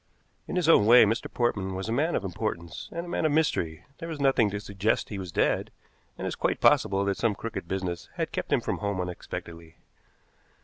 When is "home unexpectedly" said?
8.79-9.77